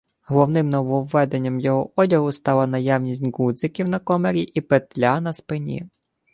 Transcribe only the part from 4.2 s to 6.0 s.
і петля на спині.